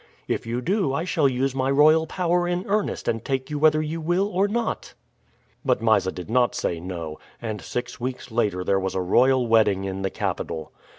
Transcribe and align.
If 0.27 0.47
you 0.47 0.61
do 0.61 0.95
I 0.95 1.03
shall 1.03 1.29
use 1.29 1.53
my 1.53 1.69
royal 1.69 2.07
power 2.07 2.47
in 2.47 2.65
earnest 2.67 3.07
and 3.07 3.23
take 3.23 3.51
you 3.51 3.59
whether 3.59 3.83
you 3.83 4.01
will 4.01 4.27
or 4.29 4.47
not." 4.47 4.95
But 5.63 5.79
Mysa 5.79 6.11
did 6.11 6.27
not 6.27 6.55
say 6.55 6.79
no, 6.79 7.19
and 7.39 7.61
six 7.61 7.99
weeks 7.99 8.31
later 8.31 8.63
there 8.63 8.79
was 8.79 8.95
a 8.95 9.01
royal 9.03 9.45
wedding 9.45 9.83
in 9.83 10.01
the 10.01 10.09
capital. 10.09 10.71